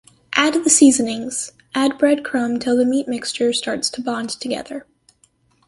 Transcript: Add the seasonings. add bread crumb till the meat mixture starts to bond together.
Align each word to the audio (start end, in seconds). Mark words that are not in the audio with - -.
Add 0.33 0.63
the 0.63 0.69
seasonings. 0.71 1.51
add 1.75 1.99
bread 1.99 2.25
crumb 2.25 2.57
till 2.57 2.75
the 2.75 2.85
meat 2.85 3.07
mixture 3.07 3.53
starts 3.53 3.87
to 3.91 4.01
bond 4.01 4.31
together. 4.31 4.87